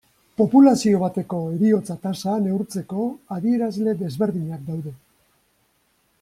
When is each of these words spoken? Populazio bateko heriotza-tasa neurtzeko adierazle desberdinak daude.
Populazio 0.41 1.01
bateko 1.03 1.41
heriotza-tasa 1.49 2.33
neurtzeko 2.47 3.05
adierazle 3.37 3.95
desberdinak 4.01 4.65
daude. 4.73 4.97